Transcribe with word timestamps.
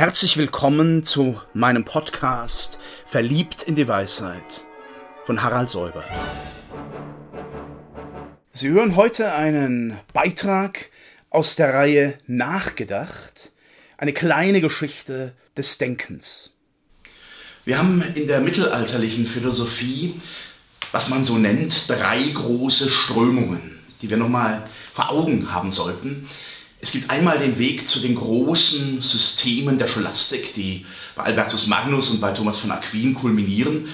Herzlich 0.00 0.38
willkommen 0.38 1.04
zu 1.04 1.38
meinem 1.52 1.84
Podcast 1.84 2.78
Verliebt 3.04 3.64
in 3.64 3.76
die 3.76 3.86
Weisheit 3.86 4.64
von 5.26 5.42
Harald 5.42 5.68
Säuber. 5.68 6.02
Sie 8.50 8.70
hören 8.70 8.96
heute 8.96 9.34
einen 9.34 9.98
Beitrag 10.14 10.88
aus 11.28 11.54
der 11.54 11.74
Reihe 11.74 12.16
Nachgedacht, 12.26 13.52
eine 13.98 14.14
kleine 14.14 14.62
Geschichte 14.62 15.34
des 15.54 15.76
Denkens. 15.76 16.56
Wir 17.66 17.76
haben 17.76 18.02
in 18.14 18.26
der 18.26 18.40
mittelalterlichen 18.40 19.26
Philosophie, 19.26 20.18
was 20.92 21.10
man 21.10 21.24
so 21.24 21.36
nennt, 21.36 21.90
drei 21.90 22.22
große 22.22 22.88
Strömungen, 22.88 23.78
die 24.00 24.08
wir 24.08 24.16
nochmal 24.16 24.66
vor 24.94 25.10
Augen 25.10 25.52
haben 25.52 25.72
sollten. 25.72 26.26
Es 26.82 26.92
gibt 26.92 27.10
einmal 27.10 27.38
den 27.38 27.58
Weg 27.58 27.86
zu 27.86 28.00
den 28.00 28.14
großen 28.14 29.02
Systemen 29.02 29.78
der 29.78 29.86
Scholastik, 29.86 30.54
die 30.54 30.86
bei 31.14 31.24
Albertus 31.24 31.66
Magnus 31.66 32.10
und 32.10 32.20
bei 32.20 32.32
Thomas 32.32 32.56
von 32.56 32.70
Aquin 32.70 33.14
kulminieren, 33.14 33.88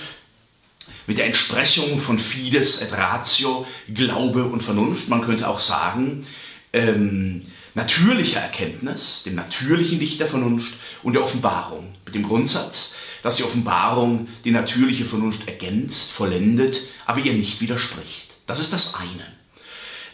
mit 1.08 1.18
der 1.18 1.26
Entsprechung 1.26 1.98
von 1.98 2.18
Fides 2.18 2.82
et 2.82 2.92
Ratio, 2.92 3.66
Glaube 3.92 4.44
und 4.44 4.62
Vernunft. 4.62 5.08
Man 5.08 5.22
könnte 5.22 5.48
auch 5.48 5.60
sagen, 5.60 6.26
ähm, 6.72 7.42
natürlicher 7.74 8.40
Erkenntnis, 8.40 9.24
dem 9.24 9.34
natürlichen 9.34 9.98
Licht 9.98 10.20
der 10.20 10.28
Vernunft 10.28 10.74
und 11.02 11.14
der 11.14 11.24
Offenbarung. 11.24 11.94
Mit 12.04 12.14
dem 12.14 12.22
Grundsatz, 12.22 12.94
dass 13.22 13.36
die 13.36 13.44
Offenbarung 13.44 14.28
die 14.44 14.52
natürliche 14.52 15.06
Vernunft 15.06 15.48
ergänzt, 15.48 16.12
vollendet, 16.12 16.82
aber 17.04 17.20
ihr 17.20 17.32
nicht 17.32 17.60
widerspricht. 17.60 18.30
Das 18.46 18.60
ist 18.60 18.72
das 18.72 18.94
eine. 18.94 19.26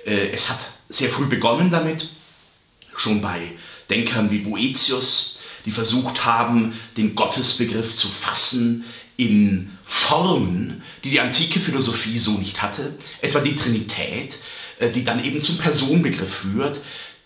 Äh, 0.07 0.31
es 0.31 0.49
hat 0.49 0.59
sehr 0.89 1.11
früh 1.11 1.27
begonnen 1.27 1.71
damit, 1.71 2.11
schon 3.03 3.21
bei 3.21 3.53
Denkern 3.91 4.31
wie 4.31 4.39
Boetius, 4.39 5.41
die 5.67 5.71
versucht 5.71 6.25
haben, 6.25 6.75
den 6.97 7.15
Gottesbegriff 7.15 7.95
zu 7.95 8.09
fassen 8.09 8.85
in 9.17 9.71
Formen, 9.85 10.83
die 11.05 11.11
die 11.11 11.21
antike 11.21 11.61
Philosophie 11.61 12.19
so 12.19 12.33
nicht 12.33 12.63
hatte, 12.63 12.95
etwa 13.21 13.41
die 13.41 13.55
Trinität, 13.55 14.39
äh, 14.79 14.91
die 14.91 15.05
dann 15.05 15.23
eben 15.23 15.43
zum 15.43 15.59
Personenbegriff 15.59 16.33
führt, 16.33 16.81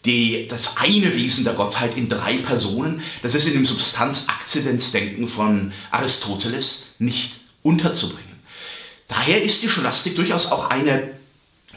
die, 0.05 0.47
das 0.49 0.77
eine 0.77 1.15
Wesen 1.15 1.45
der 1.45 1.55
Gottheit 1.55 1.97
in 1.97 2.09
drei 2.09 2.39
Personen, 2.39 3.03
das 3.23 3.35
ist 3.35 3.47
in 3.47 3.55
dem 3.55 3.67
Substanz-Akzidenzdenken 3.67 5.29
von 5.29 5.73
Aristoteles 5.91 6.95
nicht 6.99 7.39
unterzubringen. 7.63 8.25
Daher 9.09 9.43
ist 9.43 9.63
die 9.63 9.69
Scholastik 9.69 10.17
durchaus 10.17 10.51
auch 10.51 10.71
eine 10.71 11.11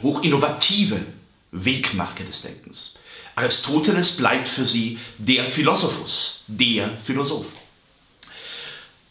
hochinnovative 0.02 1.04
Wegmarke 1.52 2.24
des 2.24 2.42
Denkens. 2.42 2.94
Aristoteles 3.40 4.16
bleibt 4.16 4.48
für 4.48 4.66
sie 4.66 4.98
der 5.18 5.44
Philosophus, 5.44 6.44
der 6.46 6.90
Philosoph. 7.02 7.46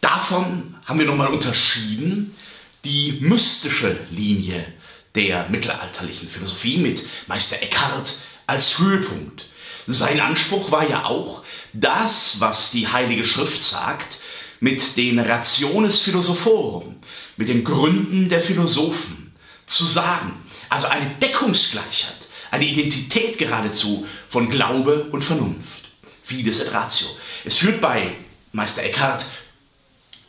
Davon 0.01 0.75
haben 0.85 0.99
wir 0.99 1.07
nochmal 1.07 1.29
unterschieden 1.29 2.35
die 2.85 3.17
mystische 3.21 3.97
Linie 4.11 4.71
der 5.15 5.49
mittelalterlichen 5.49 6.29
Philosophie 6.29 6.77
mit 6.77 7.05
Meister 7.27 7.61
Eckhart 7.61 8.13
als 8.45 8.77
Höhepunkt. 8.77 9.47
Sein 9.87 10.19
Anspruch 10.19 10.71
war 10.71 10.87
ja 10.87 11.05
auch, 11.05 11.43
das, 11.73 12.39
was 12.39 12.71
die 12.71 12.87
Heilige 12.87 13.25
Schrift 13.25 13.63
sagt, 13.63 14.19
mit 14.59 14.97
den 14.97 15.19
Rationes 15.19 15.97
Philosophorum, 15.97 16.97
mit 17.35 17.47
den 17.47 17.63
Gründen 17.63 18.29
der 18.29 18.41
Philosophen 18.41 19.33
zu 19.65 19.87
sagen. 19.87 20.33
Also 20.69 20.87
eine 20.87 21.09
Deckungsgleichheit 21.21 22.18
eine 22.51 22.65
Identität 22.65 23.37
geradezu 23.37 24.07
von 24.29 24.49
Glaube 24.49 25.05
und 25.11 25.23
Vernunft. 25.23 25.89
Fides 26.23 26.59
et 26.59 26.73
Ratio. 26.73 27.07
Es 27.43 27.57
führt 27.57 27.81
bei 27.81 28.13
Meister 28.51 28.83
Eckhart 28.83 29.25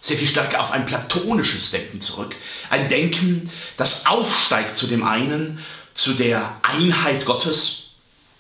sehr 0.01 0.17
viel 0.17 0.29
stärker 0.29 0.61
auf 0.61 0.71
ein 0.71 0.87
platonisches 0.87 1.71
Denken 1.71 2.01
zurück. 2.01 2.35
Ein 2.71 2.89
Denken, 2.89 3.51
das 3.77 4.07
aufsteigt 4.07 4.77
zu 4.77 4.87
dem 4.87 5.05
einen, 5.05 5.61
zu 5.93 6.15
der 6.15 6.57
Einheit 6.63 7.27
Gottes, 7.27 7.91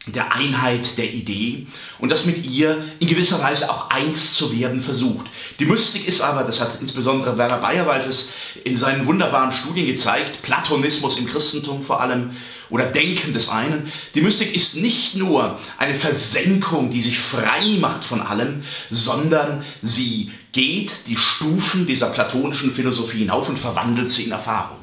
der 0.06 0.32
Einheit 0.32 0.96
der 0.96 1.12
Idee 1.12 1.66
und 1.98 2.08
das 2.08 2.24
mit 2.24 2.44
ihr 2.44 2.86
in 3.00 3.06
gewisser 3.06 3.42
Weise 3.42 3.70
auch 3.70 3.90
eins 3.90 4.32
zu 4.32 4.58
werden 4.58 4.80
versucht. 4.80 5.26
Die 5.58 5.66
Mystik 5.66 6.08
ist 6.08 6.22
aber, 6.22 6.42
das 6.44 6.60
hat 6.60 6.80
insbesondere 6.80 7.36
Werner 7.36 7.58
Bayerwaldes 7.58 8.32
in 8.64 8.78
seinen 8.78 9.06
wunderbaren 9.06 9.52
Studien 9.52 9.86
gezeigt, 9.86 10.40
Platonismus 10.40 11.18
im 11.18 11.26
Christentum 11.26 11.82
vor 11.82 12.00
allem 12.00 12.34
oder 12.70 12.86
Denken 12.86 13.32
des 13.32 13.48
einen, 13.48 13.92
die 14.14 14.20
Mystik 14.20 14.54
ist 14.54 14.76
nicht 14.76 15.16
nur 15.16 15.58
eine 15.76 15.94
Versenkung, 15.94 16.90
die 16.90 17.02
sich 17.02 17.18
frei 17.18 17.76
macht 17.80 18.04
von 18.04 18.22
allem, 18.22 18.64
sondern 18.90 19.64
sie 19.82 20.30
geht 20.52 20.92
die 21.06 21.16
Stufen 21.16 21.86
dieser 21.86 22.10
platonischen 22.10 22.72
Philosophie 22.72 23.18
hinauf 23.18 23.48
und 23.48 23.58
verwandelt 23.58 24.10
sie 24.10 24.24
in 24.24 24.32
Erfahrung. 24.32 24.78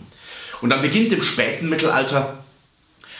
Und 0.61 0.69
dann 0.69 0.81
beginnt 0.81 1.13
im 1.13 1.21
späten 1.21 1.69
Mittelalter 1.69 2.43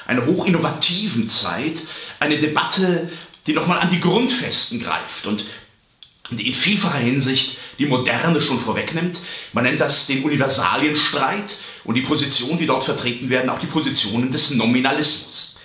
einer 0.06 0.26
hochinnovativen 0.26 1.28
Zeit, 1.28 1.82
eine 2.20 2.38
Debatte, 2.38 3.12
die 3.46 3.54
nochmal 3.54 3.80
an 3.80 3.90
die 3.90 4.00
Grundfesten 4.00 4.82
greift 4.82 5.26
und 5.26 5.46
die 6.32 6.48
in 6.48 6.54
vielfacher 6.54 6.98
Hinsicht 6.98 7.58
die 7.80 7.86
Moderne 7.86 8.42
schon 8.42 8.60
vorwegnimmt. 8.60 9.20
Man 9.54 9.64
nennt 9.64 9.80
das 9.80 10.08
den 10.08 10.24
Universalienstreit 10.24 11.58
und 11.88 11.96
die 11.96 12.02
Positionen, 12.02 12.60
die 12.60 12.68
dort 12.68 12.84
vertreten 12.84 13.30
werden, 13.30 13.50
auch 13.50 13.60
die 13.60 13.66
Positionen 13.66 14.32
des 14.32 14.52
Nominalismus. 14.52 15.56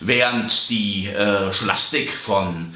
Während 0.00 0.68
die 0.68 1.06
äh, 1.06 1.52
Scholastik 1.52 2.12
von 2.12 2.74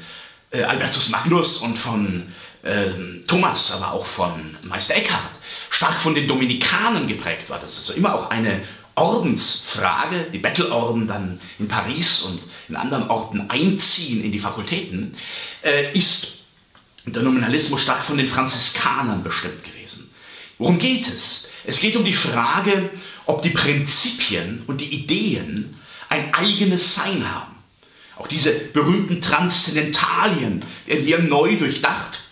äh, 0.51 0.63
Albertus 0.63 1.09
Magnus 1.09 1.57
und 1.57 1.77
von 1.77 2.33
äh, 2.63 2.91
Thomas, 3.27 3.71
aber 3.73 3.91
auch 3.91 4.05
von 4.05 4.57
Meister 4.63 4.95
Eckhart, 4.95 5.31
stark 5.69 5.99
von 5.99 6.15
den 6.15 6.27
Dominikanern 6.27 7.07
geprägt 7.07 7.49
war. 7.49 7.59
Das 7.59 7.73
ist 7.73 7.89
also 7.89 7.93
immer 7.93 8.15
auch 8.15 8.29
eine 8.29 8.61
Ordensfrage, 8.95 10.27
die 10.31 10.37
Bettelorden 10.37 11.07
dann 11.07 11.39
in 11.59 11.67
Paris 11.67 12.21
und 12.21 12.39
in 12.69 12.75
anderen 12.75 13.09
Orten 13.09 13.49
einziehen 13.49 14.23
in 14.23 14.31
die 14.31 14.39
Fakultäten, 14.39 15.15
äh, 15.61 15.91
ist 15.97 16.43
der 17.05 17.23
Nominalismus 17.23 17.81
stark 17.81 18.05
von 18.05 18.17
den 18.17 18.27
Franziskanern 18.27 19.23
bestimmt 19.23 19.63
gewesen. 19.63 20.12
Worum 20.57 20.77
geht 20.77 21.07
es? 21.07 21.49
Es 21.65 21.79
geht 21.79 21.95
um 21.95 22.05
die 22.05 22.13
Frage, 22.13 22.89
ob 23.25 23.41
die 23.41 23.49
Prinzipien 23.49 24.63
und 24.67 24.81
die 24.81 24.93
Ideen 24.93 25.79
ein 26.09 26.33
eigenes 26.33 26.95
Sein 26.95 27.29
haben. 27.33 27.55
Auch 28.17 28.27
diese 28.27 28.51
berühmten 28.51 29.21
Transzendentalien 29.21 30.63
werden 30.85 31.05
hier 31.05 31.19
neu 31.19 31.57
durchdacht 31.57 32.23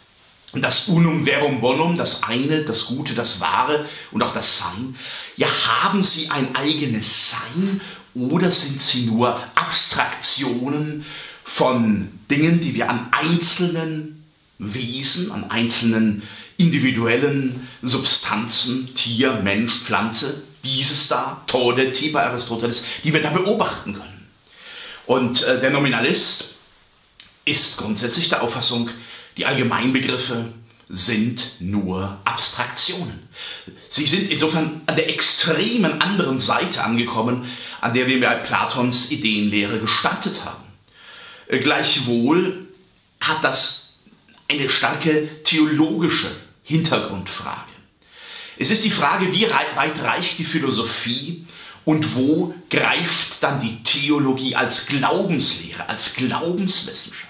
das 0.54 0.90
Unum 0.90 1.24
Verum 1.24 1.62
Bonum, 1.62 1.98
das 1.98 2.24
eine, 2.24 2.64
das 2.64 2.88
Gute, 2.88 3.14
das 3.14 3.40
Wahre 3.40 3.88
und 4.12 4.22
auch 4.22 4.34
das 4.34 4.58
Sein, 4.58 4.98
ja, 5.38 5.48
haben 5.48 6.04
sie 6.04 6.30
ein 6.30 6.56
eigenes 6.56 7.32
Sein 7.32 7.80
oder 8.14 8.52
sind 8.52 8.82
sie 8.82 9.06
nur 9.06 9.42
Abstraktionen 9.56 11.06
von 11.46 12.10
Dingen, 12.30 12.60
die 12.60 12.76
wir 12.76 12.90
an 12.90 13.08
einzelnen 13.12 14.26
Wesen, 14.58 15.32
an 15.32 15.50
einzelnen 15.50 16.24
individuellen 16.62 17.68
Substanzen, 17.82 18.94
Tier, 18.94 19.34
Mensch, 19.34 19.80
Pflanze, 19.82 20.44
dieses 20.64 21.08
da, 21.08 21.42
Tode, 21.48 21.92
Tiber 21.92 22.24
Aristoteles, 22.24 22.86
die 23.04 23.12
wir 23.12 23.22
da 23.22 23.32
beobachten 23.32 23.94
können. 23.94 24.28
Und 25.08 25.42
äh, 25.44 25.60
der 25.60 25.72
Nominalist 25.72 26.56
ist 27.46 27.78
grundsätzlich 27.78 28.30
der 28.30 28.44
Auffassung, 28.44 28.90
die 29.38 29.46
Allgemeinbegriffe 29.46 30.54
sind 30.88 31.54
nur 31.60 32.20
Abstraktionen. 32.26 33.28
Sie 33.90 34.06
sind 34.06 34.30
insofern 34.30 34.82
an 34.86 34.96
der 34.96 35.10
extremen 35.10 36.02
anderen 36.02 36.38
Seite 36.38 36.84
angekommen, 36.84 37.46
an 37.80 37.94
der 37.94 38.08
wir 38.08 38.18
mit 38.18 38.44
Platons 38.44 39.10
Ideenlehre 39.10 39.80
gestartet 39.80 40.46
haben. 40.46 40.64
Äh, 41.48 41.58
gleichwohl 41.58 42.68
hat 43.20 43.44
das 43.44 43.94
eine 44.48 44.70
starke 44.70 45.44
theologische 45.44 46.30
Hintergrundfrage. 46.72 47.72
Es 48.58 48.70
ist 48.70 48.84
die 48.84 48.92
Frage, 48.92 49.32
wie 49.34 49.48
weit 49.50 50.02
reicht 50.02 50.40
die 50.40 50.44
Philosophie 50.44 51.46
und 51.84 52.16
wo 52.16 52.54
greift 52.70 53.44
dann 53.44 53.60
die 53.60 53.84
Theologie 53.84 54.56
als 54.56 54.86
Glaubenslehre, 54.88 55.90
als 55.90 56.14
Glaubenswissenschaft. 56.14 57.28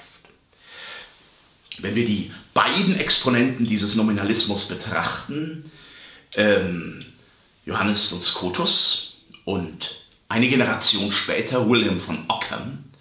Wenn 1.79 1.95
wir 1.95 2.05
die 2.05 2.31
beiden 2.53 2.99
Exponenten 2.99 3.65
dieses 3.65 3.95
Nominalismus 3.95 4.67
betrachten, 4.67 5.71
ähm, 6.35 7.03
Johannes 7.65 8.11
und 8.11 8.21
Scotus 8.21 9.17
und 9.45 9.95
eine 10.27 10.49
Generation 10.49 11.11
später 11.11 11.69
William 11.69 11.99
von 11.99 12.25
Ockham, 12.27 12.91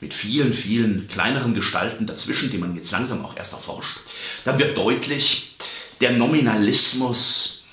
mit 0.00 0.12
vielen, 0.12 0.52
vielen 0.52 1.08
kleineren 1.08 1.54
Gestalten 1.54 2.06
dazwischen, 2.06 2.50
die 2.50 2.58
man 2.58 2.76
jetzt 2.76 2.92
langsam 2.92 3.24
auch 3.24 3.36
erst 3.36 3.54
erforscht, 3.54 3.96
dann 4.44 4.58
wird 4.58 4.76
deutlich, 4.76 5.53
der 6.00 6.12
Nominalismus 6.12 7.64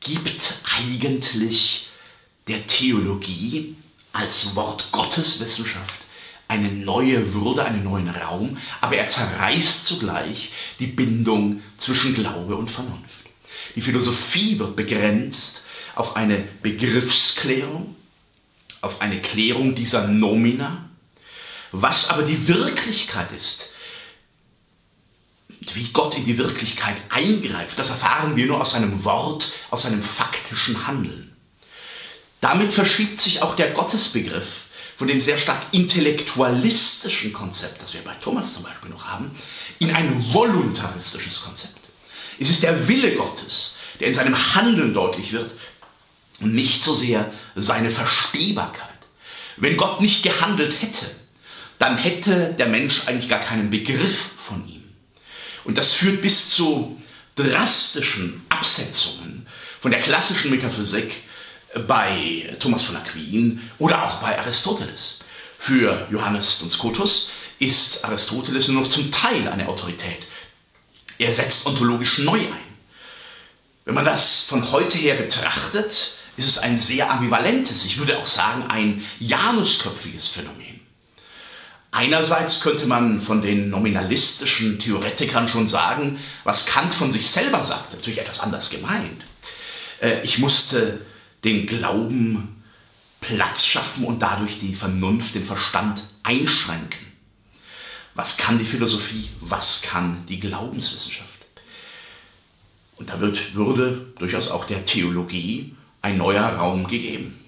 gibt 0.00 0.60
eigentlich 0.78 1.88
der 2.46 2.66
Theologie 2.66 3.76
als 4.12 4.54
Wort 4.54 4.90
Gotteswissenschaft 4.92 6.00
eine 6.46 6.68
neue 6.68 7.34
Würde, 7.34 7.64
einen 7.64 7.84
neuen 7.84 8.08
Raum, 8.08 8.58
aber 8.80 8.96
er 8.96 9.08
zerreißt 9.08 9.86
zugleich 9.86 10.52
die 10.78 10.86
Bindung 10.86 11.62
zwischen 11.78 12.14
Glaube 12.14 12.56
und 12.56 12.70
Vernunft. 12.70 13.14
Die 13.74 13.80
Philosophie 13.80 14.58
wird 14.58 14.76
begrenzt 14.76 15.64
auf 15.94 16.16
eine 16.16 16.46
Begriffsklärung, 16.62 17.96
auf 18.80 19.00
eine 19.00 19.20
Klärung 19.20 19.74
dieser 19.74 20.06
Nomina, 20.06 20.88
was 21.72 22.10
aber 22.10 22.22
die 22.22 22.46
Wirklichkeit 22.46 23.32
ist, 23.32 23.73
wie 25.74 25.88
Gott 25.88 26.16
in 26.16 26.24
die 26.24 26.38
Wirklichkeit 26.38 26.96
eingreift, 27.08 27.78
das 27.78 27.90
erfahren 27.90 28.36
wir 28.36 28.46
nur 28.46 28.60
aus 28.60 28.72
seinem 28.72 29.04
Wort, 29.04 29.52
aus 29.70 29.82
seinem 29.82 30.02
faktischen 30.02 30.86
Handeln. 30.86 31.34
Damit 32.40 32.72
verschiebt 32.72 33.20
sich 33.20 33.42
auch 33.42 33.56
der 33.56 33.70
Gottesbegriff 33.70 34.64
von 34.96 35.08
dem 35.08 35.20
sehr 35.20 35.38
stark 35.38 35.62
intellektualistischen 35.72 37.32
Konzept, 37.32 37.82
das 37.82 37.94
wir 37.94 38.02
bei 38.02 38.14
Thomas 38.14 38.54
zum 38.54 38.64
Beispiel 38.64 38.90
noch 38.90 39.06
haben, 39.06 39.30
in 39.78 39.90
ein 39.90 40.24
voluntaristisches 40.32 41.42
Konzept. 41.42 41.80
Es 42.38 42.50
ist 42.50 42.62
der 42.62 42.86
Wille 42.88 43.14
Gottes, 43.14 43.78
der 44.00 44.08
in 44.08 44.14
seinem 44.14 44.54
Handeln 44.54 44.94
deutlich 44.94 45.32
wird 45.32 45.52
und 46.40 46.54
nicht 46.54 46.84
so 46.84 46.94
sehr 46.94 47.32
seine 47.54 47.90
Verstehbarkeit. 47.90 48.90
Wenn 49.56 49.76
Gott 49.76 50.00
nicht 50.00 50.22
gehandelt 50.22 50.80
hätte, 50.80 51.06
dann 51.78 51.96
hätte 51.96 52.54
der 52.58 52.66
Mensch 52.66 53.06
eigentlich 53.06 53.28
gar 53.28 53.40
keinen 53.40 53.70
Begriff. 53.70 54.30
Und 55.64 55.78
das 55.78 55.92
führt 55.92 56.22
bis 56.22 56.50
zu 56.50 57.00
drastischen 57.36 58.44
Absetzungen 58.48 59.46
von 59.80 59.90
der 59.90 60.00
klassischen 60.00 60.50
Metaphysik 60.50 61.24
bei 61.86 62.56
Thomas 62.60 62.84
von 62.84 62.96
Aquin 62.96 63.60
oder 63.78 64.04
auch 64.04 64.18
bei 64.18 64.38
Aristoteles. 64.38 65.20
Für 65.58 66.06
Johannes 66.10 66.62
und 66.62 66.70
Scotus 66.70 67.32
ist 67.58 68.04
Aristoteles 68.04 68.68
nur 68.68 68.82
noch 68.82 68.90
zum 68.90 69.10
Teil 69.10 69.48
eine 69.48 69.68
Autorität. 69.68 70.26
Er 71.18 71.32
setzt 71.34 71.66
ontologisch 71.66 72.18
neu 72.18 72.38
ein. 72.38 72.74
Wenn 73.84 73.94
man 73.94 74.04
das 74.04 74.42
von 74.42 74.70
heute 74.72 74.98
her 74.98 75.14
betrachtet, 75.14 76.16
ist 76.36 76.46
es 76.46 76.58
ein 76.58 76.78
sehr 76.78 77.10
ambivalentes, 77.10 77.84
ich 77.84 77.98
würde 77.98 78.18
auch 78.18 78.26
sagen 78.26 78.64
ein 78.68 79.04
janusköpfiges 79.20 80.28
Phänomen. 80.28 80.73
Einerseits 81.94 82.60
könnte 82.60 82.86
man 82.86 83.20
von 83.20 83.40
den 83.40 83.70
nominalistischen 83.70 84.80
Theoretikern 84.80 85.46
schon 85.46 85.68
sagen, 85.68 86.18
was 86.42 86.66
Kant 86.66 86.92
von 86.92 87.12
sich 87.12 87.30
selber 87.30 87.62
sagt, 87.62 87.92
natürlich 87.92 88.18
etwas 88.18 88.40
anders 88.40 88.68
gemeint. 88.70 89.24
Äh, 90.00 90.20
ich 90.24 90.40
musste 90.40 91.02
den 91.44 91.68
Glauben 91.68 92.64
Platz 93.20 93.64
schaffen 93.64 94.06
und 94.06 94.22
dadurch 94.22 94.58
die 94.58 94.74
Vernunft, 94.74 95.36
den 95.36 95.44
Verstand 95.44 96.02
einschränken. 96.24 96.98
Was 98.14 98.38
kann 98.38 98.58
die 98.58 98.64
Philosophie? 98.64 99.30
Was 99.40 99.82
kann 99.82 100.26
die 100.28 100.40
Glaubenswissenschaft? 100.40 101.28
Und 102.96 103.08
da 103.08 103.20
wird, 103.20 103.54
würde 103.54 104.04
durchaus 104.18 104.48
auch 104.48 104.64
der 104.64 104.84
Theologie 104.84 105.76
ein 106.02 106.18
neuer 106.18 106.44
Raum 106.44 106.88
gegeben. 106.88 107.38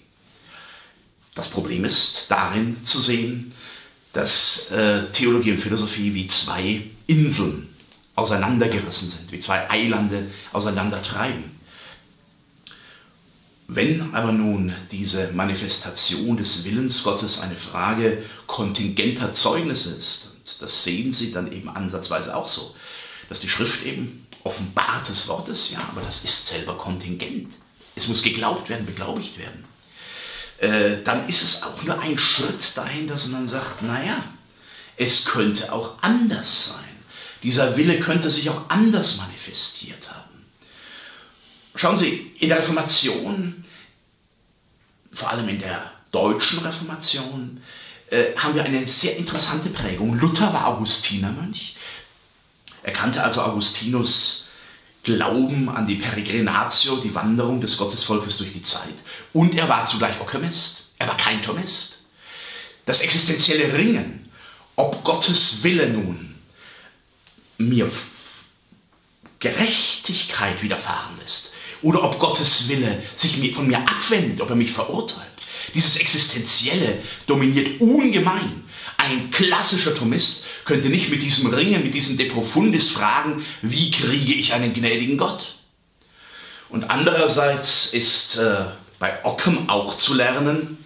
Das 1.35 1.49
Problem 1.51 1.85
ist 1.85 2.31
darin 2.31 2.85
zu 2.85 3.01
sehen, 3.01 3.53
dass 4.17 4.71
äh, 4.71 5.11
Theologie 5.13 5.53
und 5.53 5.59
Philosophie 5.59 6.15
wie 6.15 6.27
zwei 6.27 6.85
Inseln 7.07 7.69
auseinandergerissen 8.15 9.11
sind, 9.11 9.31
wie 9.31 9.41
zwei 9.41 9.71
Eilande 9.71 10.29
auseinandertreiben. 10.55 11.45
Wenn 13.69 14.15
aber 14.15 14.33
nun 14.33 14.73
diese 14.91 15.33
Manifestation 15.33 16.39
des 16.39 16.65
Willens 16.65 17.03
Gottes 17.03 17.41
eine 17.41 17.57
Frage 17.57 18.23
kontingenter 18.47 19.35
Zeugnisse 19.35 19.91
ist, 19.95 20.33
und 20.35 20.63
das 20.63 20.83
sehen 20.83 21.13
Sie 21.13 21.31
dann 21.31 21.53
eben 21.53 21.69
ansatzweise 21.69 22.35
auch 22.35 22.49
so, 22.49 22.75
dass 23.29 23.41
die 23.41 23.51
Schrift 23.51 23.85
eben 23.85 24.27
offenbartes 24.45 25.29
Wort 25.29 25.51
ist, 25.51 25.73
ja, 25.73 25.81
aber 25.93 26.01
das 26.01 26.25
ist 26.25 26.47
selber 26.47 26.79
kontingent. 26.79 27.53
Es 27.95 28.09
muss 28.09 28.23
geglaubt 28.23 28.71
werden, 28.71 28.87
beglaubigt 28.87 29.37
werden. 29.37 29.67
Äh, 30.59 31.03
dann 31.05 31.29
ist 31.29 31.43
es 31.43 31.63
auch 31.63 31.83
nur 31.83 31.99
ein 32.01 32.19
Schritt 32.19 32.77
dahin, 32.77 33.09
dass 33.09 33.27
man 33.29 33.47
sagt, 33.47 33.83
naja, 33.83 34.25
es 34.97 35.25
könnte 35.25 35.73
auch 35.73 36.03
anders 36.03 36.69
sein. 36.69 36.85
Dieser 37.43 37.77
Wille 37.77 38.01
könnte 38.01 38.31
sich 38.31 38.49
auch 38.49 38.71
anders 38.71 39.19
manifestiert 39.19 40.11
haben. 40.11 40.47
Schauen 41.75 41.97
Sie, 41.97 42.33
in 42.39 42.49
der 42.49 42.59
Reformation, 42.59 43.65
vor 45.13 45.31
allem 45.31 45.49
in 45.49 45.61
der 45.61 45.93
deutschen 46.11 46.61
Reformation, 46.61 47.63
äh, 48.09 48.35
haben 48.37 48.55
wir 48.55 48.65
eine 48.65 48.89
sehr 48.89 49.17
interessante 49.17 49.69
Prägung. 49.69 50.19
Luther 50.19 50.53
war 50.53 50.69
Augustinermönch. 50.69 51.77
Er 52.83 52.93
kannte 52.93 53.23
also 53.23 53.43
Augustinus 53.43 54.46
Glauben 55.07 55.69
an 55.69 55.87
die 55.87 55.95
Peregrinatio, 55.95 56.97
die 56.97 57.15
Wanderung 57.15 57.61
des 57.61 57.77
Gottesvolkes 57.77 58.39
durch 58.39 58.53
die 58.53 58.63
Zeit. 58.63 58.95
Und 59.33 59.55
er 59.55 59.69
war 59.69 59.85
zugleich 59.85 60.21
Okymist. 60.21 60.91
Er 60.99 61.07
war 61.07 61.17
kein 61.17 61.41
Thomist. 61.41 62.01
Das 62.87 63.03
existenzielle 63.03 63.73
Ringen, 63.73 64.29
ob 64.75 65.05
Gottes 65.05 65.63
Wille 65.63 65.89
nun 65.91 66.35
mir 67.57 67.89
Gerechtigkeit 69.39 70.61
widerfahren 70.61 71.17
lässt 71.21 71.53
oder 71.83 72.03
ob 72.03 72.19
Gottes 72.19 72.69
Wille 72.69 73.01
sich 73.15 73.55
von 73.55 73.69
mir 73.69 73.79
abwendet, 73.79 74.41
ob 74.41 74.51
er 74.51 74.57
mich 74.57 74.73
verurteilt. 74.73 75.31
Dieses 75.73 75.99
Existenzielle 75.99 77.01
dominiert 77.29 77.81
ungemein. 77.81 78.65
Ein 78.97 79.31
klassischer 79.31 79.95
Thomist 79.95 80.45
könnte 80.65 80.89
nicht 80.89 81.11
mit 81.11 81.23
diesem 81.23 81.53
Ringen, 81.53 81.83
mit 81.83 81.95
diesem 81.95 82.17
De 82.17 82.29
Profundis 82.29 82.91
fragen, 82.91 83.45
wie 83.63 83.91
kriege 83.91 84.35
ich 84.35 84.53
einen 84.53 84.73
gnädigen 84.73 85.19
Gott? 85.19 85.57
Und 86.69 86.85
andererseits 86.85 87.93
ist 87.93 88.37
äh, 88.37 88.67
bei 88.99 89.25
Ockham 89.25 89.69
auch 89.69 89.97
zu 89.97 90.15
lernen, 90.15 90.85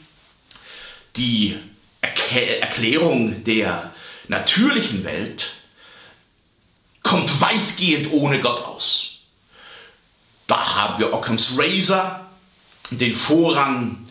die 1.17 1.59
Erklä 2.01 2.59
Erklärung 2.61 3.45
der 3.45 3.93
natürlichen 4.29 5.05
Welt 5.05 5.53
kommt 7.03 7.41
weitgehend 7.41 8.13
ohne 8.13 8.41
Gott 8.41 8.65
aus. 8.65 9.21
Da 10.47 10.75
haben 10.75 10.99
wir 10.99 11.13
Ockhams 11.13 11.53
Razor, 11.57 12.27
den 12.91 13.15
Vorrang 13.15 14.07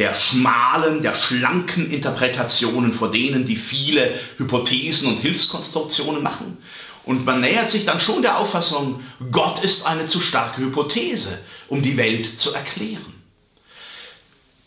der 0.00 0.14
schmalen, 0.14 1.02
der 1.02 1.12
schlanken 1.12 1.90
Interpretationen, 1.90 2.94
vor 2.94 3.10
denen 3.10 3.44
die 3.44 3.56
viele 3.56 4.18
Hypothesen 4.38 5.08
und 5.08 5.18
Hilfskonstruktionen 5.18 6.22
machen. 6.22 6.56
Und 7.04 7.26
man 7.26 7.42
nähert 7.42 7.68
sich 7.68 7.84
dann 7.84 8.00
schon 8.00 8.22
der 8.22 8.38
Auffassung, 8.38 9.02
Gott 9.30 9.62
ist 9.62 9.84
eine 9.84 10.06
zu 10.06 10.22
starke 10.22 10.62
Hypothese, 10.62 11.38
um 11.68 11.82
die 11.82 11.98
Welt 11.98 12.38
zu 12.38 12.54
erklären. 12.54 13.12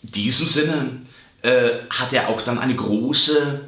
In 0.04 0.12
diesem 0.12 0.46
Sinne 0.46 1.02
äh, 1.42 1.80
hat 1.90 2.14
er 2.14 2.30
auch 2.30 2.44
dann 2.44 2.60
eine 2.60 2.76
große 2.76 3.62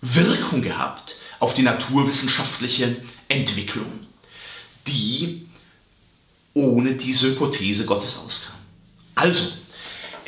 Wirkung 0.00 0.62
gehabt 0.62 1.16
auf 1.38 1.52
die 1.52 1.62
naturwissenschaftliche 1.62 2.96
Entwicklung, 3.28 4.06
die 4.86 5.46
ohne 6.54 6.94
diese 6.94 7.28
Hypothese 7.28 7.84
Gottes 7.84 8.16
auskam. 8.16 8.56
Also, 9.14 9.50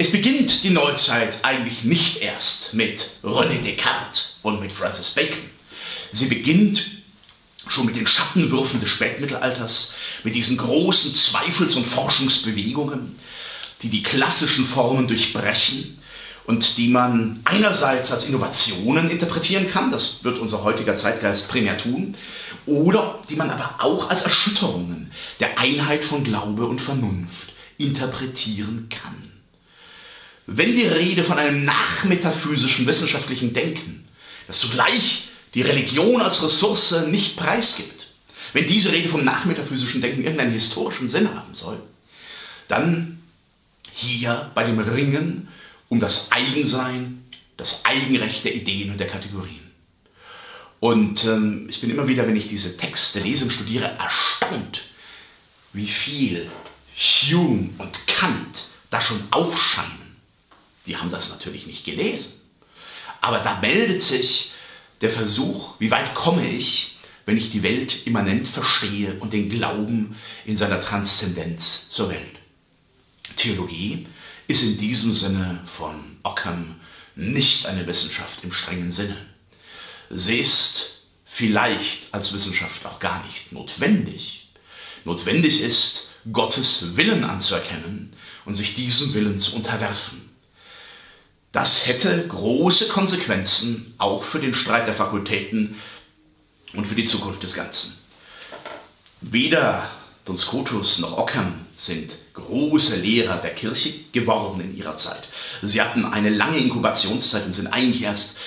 es 0.03 0.11
beginnt 0.11 0.65
die 0.65 0.71
Neuzeit 0.71 1.45
eigentlich 1.45 1.85
nicht 1.85 2.23
erst 2.23 2.75
mit 2.75 3.11
René 3.23 3.63
Descartes 3.63 4.35
und 4.43 4.61
mit 4.61 4.73
Francis 4.73 5.13
Bacon. 5.13 5.39
Sie 6.11 6.27
beginnt 6.27 6.85
schon 7.69 7.87
mit 7.87 7.95
den 7.95 8.09
Schattenwürfen 8.09 8.81
des 8.81 8.91
Spätmittelalters, 8.91 9.95
mit 10.25 10.35
diesen 10.35 10.57
großen 10.57 11.15
Zweifels- 11.15 11.77
und 11.77 11.87
Forschungsbewegungen, 11.87 13.15
die 13.83 13.91
die 13.91 14.03
klassischen 14.03 14.65
Formen 14.65 15.07
durchbrechen 15.07 16.03
und 16.47 16.79
die 16.79 16.89
man 16.89 17.41
einerseits 17.45 18.11
als 18.11 18.27
Innovationen 18.27 19.09
interpretieren 19.09 19.71
kann, 19.71 19.93
das 19.93 20.25
wird 20.25 20.41
unser 20.41 20.65
heutiger 20.65 20.97
Zeitgeist 20.97 21.49
primär 21.49 21.77
tun, 21.77 22.17
oder 22.67 23.21
die 23.31 23.37
man 23.37 23.51
aber 23.51 23.77
auch 23.79 24.11
als 24.11 24.23
Erschütterungen 24.23 25.13
der 25.39 25.61
Einheit 25.61 26.03
von 26.03 26.25
Glaube 26.25 26.67
und 26.67 26.81
Vernunft 26.81 27.53
interpretieren 27.79 28.89
kann. 28.91 29.42
Wenn 30.47 30.75
die 30.75 30.87
Rede 30.87 31.25
von 31.25 31.39
einem 31.39 31.65
nachmetaphysischen 31.65 32.87
wissenschaftlichen 32.87 33.53
Denken, 33.53 34.09
das 34.47 34.61
zugleich 34.61 35.29
die 35.55 35.63
Religion 35.63 36.21
als 36.21 36.43
Ressource 36.43 37.07
nicht 37.07 37.37
preisgibt, 37.37 38.09
wenn 38.53 38.67
diese 38.67 38.93
Rede 38.93 39.09
vom 39.09 39.25
nachmetaphysischen 39.25 40.03
Denken 40.03 40.25
irgendeinen 40.25 40.53
historischen 40.53 41.09
Sinn 41.09 41.35
haben 41.35 41.55
soll, 41.55 41.81
dann 42.69 43.23
hier 43.95 44.51
bei 44.55 44.65
dem 44.65 44.79
Ringen 44.79 45.49
um 45.89 46.01
das 46.01 46.33
Eigensein, 46.33 47.25
das 47.57 47.85
Eigenrecht 47.85 48.45
der 48.45 48.55
Ideen 48.55 48.91
und 48.91 48.99
der 48.99 49.09
Kategorien. 49.09 49.61
Und 50.81 51.25
ähm, 51.25 51.69
ich 51.71 51.81
bin 51.81 51.91
immer 51.91 52.09
wieder, 52.09 52.27
wenn 52.27 52.35
ich 52.35 52.49
diese 52.49 52.77
Texte 52.77 53.21
lese 53.21 53.45
und 53.45 53.53
studiere, 53.53 53.97
erstaunt, 53.99 54.83
wie 55.73 55.87
viel 55.87 56.51
Hume 56.97 57.71
und 57.79 58.07
Kant 58.09 58.67
da 58.91 59.01
schon 59.01 59.23
aufscheinen 59.31 60.02
die 60.87 60.97
haben 60.97 61.11
das 61.11 61.31
natürlich 61.31 61.67
nicht 61.67 61.85
gelesen. 61.85 62.41
Aber 63.21 63.39
da 63.39 63.61
meldet 63.61 64.03
sich 64.03 64.53
der 65.01 65.11
Versuch, 65.11 65.75
wie 65.79 65.91
weit 65.91 66.15
komme 66.15 66.49
ich, 66.49 66.99
wenn 67.25 67.37
ich 67.37 67.51
die 67.51 67.63
Welt 67.63 68.07
immanent 68.07 68.49
verstehe 68.49 69.15
und 69.21 69.33
den 69.33 69.49
Glauben 69.49 70.17
in 70.45 70.57
seiner 70.57 70.81
Transzendenz 70.81 71.89
zur 71.89 72.11
Welt. 72.11 72.39
Theologie 73.37 74.07
ist 74.49 74.63
in 74.63 74.79
diesem 74.79 75.13
Sinne 75.13 75.61
von 75.67 76.19
Ockham 76.23 76.81
nicht 77.15 77.67
eine 77.67 77.87
Wissenschaft 77.87 78.43
im 78.43 78.53
strengen 78.53 78.91
Sinne. 78.91 79.17
Sie 80.11 80.39
ist 80.39 81.03
vielleicht 81.25 82.13
als 82.13 82.33
Wissenschaft 82.33 82.85
auch 82.87 82.99
gar 82.99 83.25
nicht 83.25 83.53
notwendig. 83.53 84.49
Notwendig 85.05 85.61
ist, 85.61 86.11
Gottes 86.31 86.97
Willen 86.97 87.25
anzuerkennen 87.25 88.13
und 88.45 88.55
sich 88.55 88.75
diesem 88.75 89.15
Willen 89.15 89.39
zu 89.39 89.57
unterwerfen. 89.57 90.22
Das 91.53 91.87
hätte 91.87 92.27
große 92.27 92.89
Konsequenzen 92.89 93.95
auch 93.99 94.25
für 94.25 94.41
den 94.41 94.55
Streit 94.55 94.87
der 94.87 94.95
Fakultäten 94.95 95.77
und 96.73 96.87
für 96.87 96.95
die 96.95 97.05
Zukunft 97.05 97.43
des 97.43 97.55
Ganzen. 97.55 97.99
Weder 99.21 99.91
Don 100.25 100.37
noch 100.37 101.19
Ockham 101.19 101.67
sind 101.77 102.15
große 102.33 102.97
Lehrer 102.97 103.37
der 103.37 103.55
Kirche 103.55 103.93
geworden 104.13 104.61
in 104.61 104.77
ihrer 104.77 104.97
Zeit. 104.97 105.29
Sie 105.63 105.83
hatten 105.83 106.07
eine 106.07 106.31
lange 106.31 106.59
Inkubationszeit 106.59 107.45
und 107.45 107.53
sind 107.53 107.67
eigentlich 107.67 108.03
erst 108.03 108.39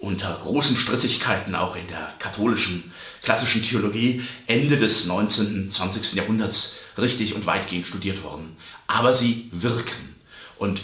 unter 0.00 0.40
großen 0.42 0.76
Strittigkeiten 0.76 1.54
auch 1.54 1.76
in 1.76 1.86
der 1.86 2.12
katholischen 2.18 2.92
klassischen 3.22 3.62
Theologie 3.62 4.22
Ende 4.48 4.78
des 4.78 5.06
19. 5.06 5.62
und 5.62 5.70
20. 5.70 6.14
Jahrhunderts 6.14 6.78
richtig 6.98 7.34
und 7.34 7.46
weitgehend 7.46 7.86
studiert 7.86 8.24
worden. 8.24 8.56
Aber 8.88 9.14
sie 9.14 9.48
wirken. 9.52 10.16
Und 10.58 10.80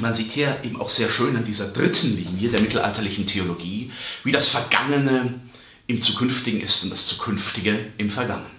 man 0.00 0.14
sieht 0.14 0.32
hier 0.32 0.58
eben 0.62 0.80
auch 0.80 0.90
sehr 0.90 1.10
schön 1.10 1.36
an 1.36 1.44
dieser 1.44 1.68
dritten 1.68 2.16
Linie 2.16 2.50
der 2.50 2.60
mittelalterlichen 2.60 3.26
Theologie, 3.26 3.92
wie 4.24 4.32
das 4.32 4.48
Vergangene 4.48 5.34
im 5.86 6.00
Zukünftigen 6.00 6.60
ist 6.60 6.84
und 6.84 6.90
das 6.90 7.06
Zukünftige 7.06 7.92
im 7.96 8.10
Vergangenen. 8.10 8.57